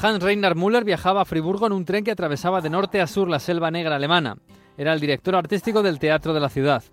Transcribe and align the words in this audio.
Hans 0.00 0.22
Reinhard 0.22 0.56
Müller 0.56 0.84
viajaba 0.84 1.22
a 1.22 1.24
Friburgo 1.24 1.66
en 1.66 1.72
un 1.72 1.84
tren 1.84 2.04
que 2.04 2.12
atravesaba 2.12 2.60
de 2.60 2.70
norte 2.70 3.00
a 3.00 3.08
sur 3.08 3.28
la 3.28 3.40
selva 3.40 3.72
negra 3.72 3.96
alemana. 3.96 4.36
Era 4.76 4.92
el 4.92 5.00
director 5.00 5.34
artístico 5.34 5.82
del 5.82 5.98
teatro 5.98 6.32
de 6.32 6.38
la 6.38 6.48
ciudad. 6.48 6.84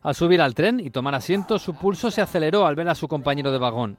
Al 0.00 0.14
subir 0.14 0.40
al 0.40 0.54
tren 0.54 0.80
y 0.80 0.88
tomar 0.88 1.14
asiento, 1.14 1.58
su 1.58 1.74
pulso 1.74 2.10
se 2.10 2.22
aceleró 2.22 2.66
al 2.66 2.74
ver 2.74 2.88
a 2.88 2.94
su 2.94 3.06
compañero 3.06 3.52
de 3.52 3.58
vagón. 3.58 3.98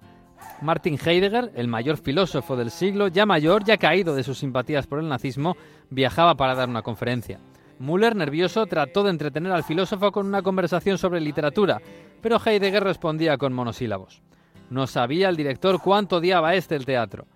Martin 0.63 0.97
Heidegger, 0.97 1.51
el 1.56 1.67
mayor 1.67 1.97
filósofo 1.97 2.56
del 2.56 2.72
siglo, 2.72 3.08
ya 3.08 3.28
mayor, 3.28 3.63
ya 3.63 3.78
caído 3.78 4.15
de 4.15 4.24
sus 4.24 4.40
simpatías 4.40 4.88
por 4.88 4.97
el 4.97 5.10
nazismo, 5.10 5.56
viajaba 5.92 6.34
para 6.34 6.56
dar 6.56 6.68
una 6.68 6.82
conferencia. 6.82 7.40
Müller, 7.78 8.16
nervioso, 8.16 8.66
trató 8.66 9.04
de 9.04 9.12
entretener 9.12 9.52
al 9.52 9.63
filósofo 9.63 10.12
con 10.12 10.26
una 10.26 10.42
conversación 10.42 10.97
sobre 10.97 11.22
literatura, 11.22 11.79
pero 12.20 12.42
Heidegger 12.44 12.84
respondía 12.84 13.38
con 13.38 13.54
monosílabos. 13.54 14.24
No 14.72 14.88
sabía 14.88 15.29
el 15.29 15.36
director 15.36 15.79
cuánto 15.84 16.16
odiaba 16.16 16.55
este 16.55 16.75
el 16.75 16.85
teatro. 16.85 17.27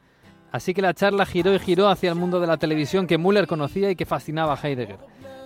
Así 0.52 0.74
que 0.74 0.82
la 0.82 0.94
charla 0.94 1.26
giró 1.26 1.54
y 1.54 1.60
giró 1.60 1.90
hacia 1.90 2.10
el 2.10 2.16
mundo 2.16 2.40
de 2.40 2.48
la 2.48 2.58
televisión 2.58 3.06
que 3.06 3.18
Müller 3.18 3.48
conocía 3.48 3.92
y 3.92 3.96
que 3.96 4.06
fascinaba 4.06 4.54
a 4.54 4.68
Heidegger. 4.68 4.98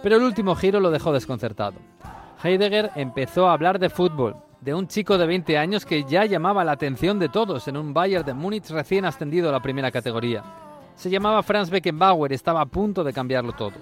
Pero 0.02 0.18
el 0.18 0.24
último 0.24 0.56
giro 0.56 0.80
lo 0.80 0.92
dejó 0.92 1.12
desconcertado. 1.12 1.76
Heidegger 2.44 2.92
empezó 2.96 3.48
a 3.48 3.54
hablar 3.54 3.80
de 3.80 3.90
fútbol, 3.90 4.36
de 4.62 4.74
un 4.74 4.88
chico 4.88 5.18
de 5.18 5.28
20 5.28 5.58
años 5.58 5.86
que 5.86 6.04
ya 6.06 6.26
llamaba 6.26 6.64
la 6.64 6.72
atención 6.74 7.20
de 7.20 7.30
todos 7.30 7.68
en 7.68 7.78
un 7.78 7.94
Bayern 7.94 8.26
de 8.26 8.34
Múnich 8.34 8.70
recién 8.70 9.06
ascendido 9.06 9.50
a 9.50 9.52
la 9.52 9.62
primera 9.62 9.92
categoría. 9.92 10.44
Se 10.96 11.10
llamaba 11.10 11.44
Franz 11.44 11.70
Beckenbauer 11.70 12.32
y 12.32 12.36
estaba 12.36 12.62
a 12.62 12.66
punto 12.66 13.04
de 13.04 13.14
cambiarlo 13.14 13.54
todo. 13.54 13.74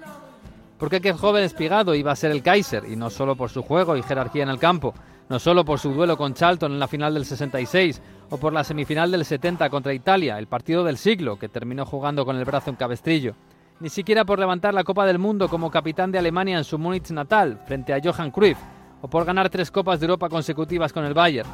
Porque 0.82 0.96
aquel 0.96 1.12
joven 1.12 1.44
espigado 1.44 1.94
iba 1.94 2.10
a 2.10 2.16
ser 2.16 2.32
el 2.32 2.42
Kaiser, 2.42 2.82
y 2.90 2.96
no 2.96 3.08
solo 3.08 3.36
por 3.36 3.50
su 3.50 3.62
juego 3.62 3.96
y 3.96 4.02
jerarquía 4.02 4.42
en 4.42 4.48
el 4.48 4.58
campo, 4.58 4.94
no 5.28 5.38
solo 5.38 5.64
por 5.64 5.78
su 5.78 5.92
duelo 5.92 6.16
con 6.16 6.34
Charlton 6.34 6.72
en 6.72 6.80
la 6.80 6.88
final 6.88 7.14
del 7.14 7.24
66 7.24 8.02
o 8.30 8.36
por 8.36 8.52
la 8.52 8.64
semifinal 8.64 9.12
del 9.12 9.24
70 9.24 9.70
contra 9.70 9.94
Italia, 9.94 10.40
el 10.40 10.48
partido 10.48 10.82
del 10.82 10.98
siglo, 10.98 11.38
que 11.38 11.48
terminó 11.48 11.86
jugando 11.86 12.24
con 12.24 12.34
el 12.34 12.44
brazo 12.44 12.70
en 12.70 12.74
cabestrillo, 12.74 13.36
ni 13.78 13.90
siquiera 13.90 14.24
por 14.24 14.40
levantar 14.40 14.74
la 14.74 14.82
Copa 14.82 15.06
del 15.06 15.20
Mundo 15.20 15.48
como 15.48 15.70
capitán 15.70 16.10
de 16.10 16.18
Alemania 16.18 16.58
en 16.58 16.64
su 16.64 16.80
Múnich 16.80 17.12
natal, 17.12 17.60
frente 17.64 17.94
a 17.94 18.00
Johann 18.02 18.32
Cruyff, 18.32 18.58
o 19.02 19.06
por 19.06 19.24
ganar 19.24 19.50
tres 19.50 19.70
Copas 19.70 20.00
de 20.00 20.06
Europa 20.06 20.28
consecutivas 20.28 20.92
con 20.92 21.04
el 21.04 21.14
Bayern. 21.14 21.48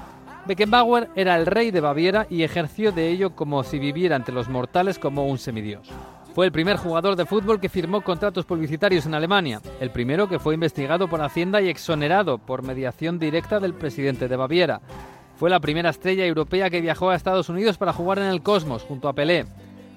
Beckenbauer 0.47 1.11
era 1.15 1.37
el 1.37 1.45
rey 1.45 1.71
de 1.71 1.83
Baviera 1.83 2.27
y 2.31 2.45
ejerció 2.45 2.93
de 2.93 3.11
ello 3.11 3.37
como 3.37 3.63
si 3.63 3.79
viviera 3.79 4.17
entre 4.17 4.35
los 4.35 4.49
mortales 4.49 4.99
como 4.99 5.27
un 5.27 5.37
semidios. 5.37 5.87
Fue 6.39 6.47
el 6.47 6.53
primer 6.53 6.77
jugador 6.77 7.17
de 7.17 7.27
fútbol 7.27 7.59
que 7.59 7.69
firmó 7.69 8.01
contratos 8.01 8.45
publicitarios 8.45 9.07
en 9.07 9.15
Alemania, 9.15 9.61
el 9.81 9.91
primero 9.91 10.29
que 10.29 10.39
fue 10.39 10.55
investigado 10.55 11.09
por 11.09 11.21
Hacienda 11.21 11.61
y 11.61 11.69
exonerado 11.69 12.39
por 12.39 12.63
mediación 12.63 13.19
directa 13.19 13.59
del 13.59 13.75
presidente 13.75 14.29
de 14.29 14.37
Baviera. 14.37 14.81
Fue 15.35 15.51
la 15.51 15.59
primera 15.59 15.91
estrella 15.91 16.25
europea 16.25 16.71
que 16.71 16.81
viajó 16.81 17.11
a 17.11 17.17
Estados 17.17 17.49
Unidos 17.49 17.77
para 17.77 17.93
jugar 17.93 18.21
en 18.21 18.27
el 18.27 18.41
Cosmos 18.41 18.85
junto 18.85 19.09
a 19.09 19.15
Pelé. 19.15 19.47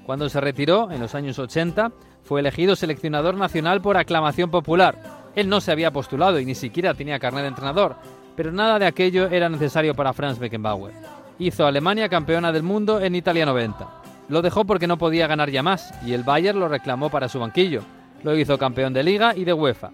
Cuando 0.04 0.30
se 0.30 0.42
retiró, 0.42 0.90
en 0.90 1.02
los 1.02 1.14
años 1.14 1.38
80, 1.38 1.92
fue 2.24 2.40
elegido 2.40 2.76
seleccionador 2.76 3.38
nacional 3.38 3.80
por 3.80 3.98
aclamación 3.98 4.50
popular. 4.50 4.98
Él 5.36 5.48
no 5.48 5.62
se 5.62 5.72
había 5.72 5.92
postulado 5.92 6.40
y 6.40 6.46
ni 6.46 6.56
siquiera 6.56 6.96
tenía 6.96 7.20
carnet 7.20 7.44
de 7.44 7.50
entrenador, 7.50 7.98
pero 8.36 8.52
nada 8.52 8.80
de 8.80 8.88
aquello 8.88 9.28
era 9.28 9.48
necesario 9.48 9.94
para 9.94 10.12
Franz 10.12 10.40
Beckenbauer. 10.40 10.96
Hizo 11.38 11.66
a 11.66 11.68
Alemania 11.68 12.10
campeona 12.10 12.52
del 12.52 12.64
mundo 12.64 13.00
en 13.00 13.14
Italia 13.14 13.46
90. 13.46 14.01
Lo 14.32 14.42
dejó 14.42 14.64
porque 14.64 14.88
no 14.88 14.98
podía 14.98 15.28
ganar 15.28 15.52
ya 15.52 15.62
más 15.62 15.94
y 16.06 16.14
el 16.14 16.24
Bayern 16.24 16.58
lo 16.58 16.70
reclamó 16.70 17.10
para 17.10 17.28
su 17.28 17.38
banquillo. 17.38 17.82
Lo 18.24 18.34
hizo 18.38 18.58
campeón 18.58 18.94
de 18.94 19.04
Liga 19.04 19.36
y 19.36 19.44
de 19.44 19.52
UEFA. 19.52 19.92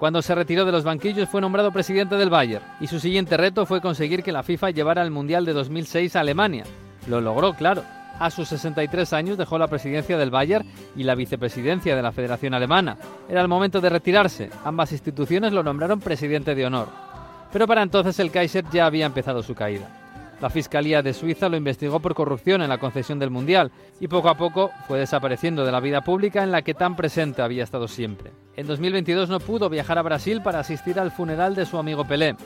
Cuando 0.00 0.20
se 0.20 0.34
retiró 0.34 0.64
de 0.64 0.72
los 0.72 0.82
banquillos 0.82 1.28
fue 1.28 1.40
nombrado 1.40 1.70
presidente 1.70 2.16
del 2.16 2.28
Bayern 2.28 2.64
y 2.80 2.88
su 2.88 2.98
siguiente 2.98 3.36
reto 3.36 3.66
fue 3.66 3.80
conseguir 3.80 4.24
que 4.24 4.32
la 4.32 4.42
FIFA 4.42 4.70
llevara 4.70 5.02
el 5.02 5.12
Mundial 5.12 5.44
de 5.44 5.52
2006 5.52 6.16
a 6.16 6.20
Alemania. 6.20 6.64
Lo 7.06 7.20
logró, 7.20 7.54
claro. 7.54 7.84
A 8.18 8.30
sus 8.30 8.48
63 8.48 9.12
años 9.12 9.38
dejó 9.38 9.58
la 9.58 9.68
presidencia 9.68 10.18
del 10.18 10.32
Bayern 10.32 10.68
y 10.96 11.04
la 11.04 11.14
vicepresidencia 11.14 11.94
de 11.94 12.02
la 12.02 12.10
Federación 12.10 12.54
Alemana. 12.54 12.96
Era 13.28 13.42
el 13.42 13.48
momento 13.48 13.80
de 13.80 13.90
retirarse. 13.90 14.50
Ambas 14.64 14.90
instituciones 14.90 15.52
lo 15.52 15.62
nombraron 15.62 16.00
presidente 16.00 16.56
de 16.56 16.66
honor. 16.66 16.88
Pero 17.52 17.68
para 17.68 17.82
entonces 17.82 18.18
el 18.18 18.32
Kaiser 18.32 18.64
ya 18.72 18.86
había 18.86 19.06
empezado 19.06 19.40
su 19.40 19.54
caída. 19.54 19.88
La 20.40 20.50
Fiscalía 20.50 21.02
de 21.02 21.14
Suiza 21.14 21.48
lo 21.48 21.56
investigó 21.56 21.98
por 21.98 22.14
corrupción 22.14 22.62
en 22.62 22.68
la 22.68 22.78
concesión 22.78 23.18
del 23.18 23.30
Mundial 23.30 23.72
y 23.98 24.06
poco 24.06 24.28
a 24.28 24.36
poco 24.36 24.70
fue 24.86 25.00
desapareciendo 25.00 25.64
de 25.64 25.72
la 25.72 25.80
vida 25.80 26.02
pública 26.02 26.44
en 26.44 26.52
la 26.52 26.62
que 26.62 26.74
tan 26.74 26.94
presente 26.94 27.42
había 27.42 27.64
estado 27.64 27.88
siempre. 27.88 28.30
En 28.54 28.68
2022 28.68 29.28
no 29.28 29.40
pudo 29.40 29.68
viajar 29.68 29.98
a 29.98 30.02
Brasil 30.02 30.40
para 30.40 30.60
asistir 30.60 31.00
al 31.00 31.10
funeral 31.10 31.56
de 31.56 31.66
su 31.66 31.76
amigo 31.76 32.04
Pelé. 32.06 32.36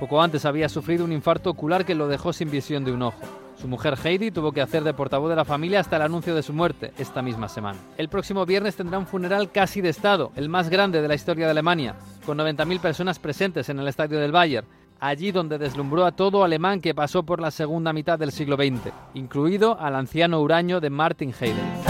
Poco 0.00 0.20
antes 0.20 0.44
había 0.44 0.68
sufrido 0.68 1.04
un 1.04 1.12
infarto 1.12 1.50
ocular 1.50 1.84
que 1.84 1.94
lo 1.94 2.08
dejó 2.08 2.32
sin 2.32 2.50
visión 2.50 2.84
de 2.84 2.90
un 2.90 3.02
ojo. 3.02 3.22
Su 3.56 3.68
mujer 3.68 3.96
Heidi 4.04 4.30
tuvo 4.32 4.52
que 4.52 4.60
hacer 4.60 4.82
de 4.82 4.92
portavoz 4.92 5.30
de 5.30 5.36
la 5.36 5.44
familia 5.44 5.80
hasta 5.80 5.96
el 5.96 6.02
anuncio 6.02 6.34
de 6.34 6.42
su 6.42 6.52
muerte 6.52 6.92
esta 6.98 7.22
misma 7.22 7.48
semana. 7.48 7.78
El 7.96 8.08
próximo 8.08 8.44
viernes 8.44 8.76
tendrá 8.76 8.98
un 8.98 9.06
funeral 9.06 9.50
casi 9.50 9.80
de 9.80 9.88
Estado, 9.88 10.32
el 10.36 10.50
más 10.50 10.68
grande 10.68 11.00
de 11.00 11.08
la 11.08 11.14
historia 11.14 11.46
de 11.46 11.52
Alemania, 11.52 11.94
con 12.26 12.36
90.000 12.36 12.80
personas 12.80 13.18
presentes 13.18 13.68
en 13.70 13.78
el 13.78 13.88
estadio 13.88 14.18
del 14.18 14.32
Bayern, 14.32 14.66
allí 15.00 15.32
donde 15.32 15.58
deslumbró 15.58 16.04
a 16.04 16.12
todo 16.12 16.44
alemán 16.44 16.80
que 16.80 16.94
pasó 16.94 17.22
por 17.22 17.40
la 17.40 17.50
segunda 17.50 17.92
mitad 17.92 18.18
del 18.18 18.32
siglo 18.32 18.56
XX, 18.56 18.92
incluido 19.14 19.78
al 19.80 19.94
anciano 19.94 20.40
huraño 20.40 20.80
de 20.80 20.90
Martin 20.90 21.34
Heidegger. 21.38 21.85